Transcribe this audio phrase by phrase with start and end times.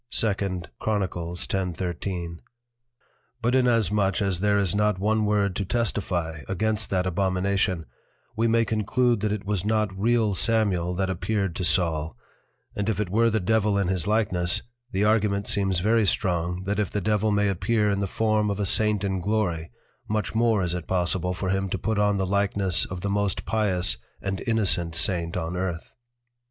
[0.09, 1.01] 2 Chron.
[1.01, 2.37] 10.13.
[3.39, 7.85] But in as much as there is not one word to testify against that Abomination,
[8.35, 12.17] we may conclude that it was not real Samuel that appeared to Saul:
[12.75, 16.79] and if it were the Devil in his likeness, the Argument seems very strong, that
[16.79, 19.69] if the Devil may appear in the form of a Saint in Glory,
[20.09, 23.45] much more is it possible for him to put on the likeness of the most
[23.45, 25.93] Pious and Innocent Saint on Earth.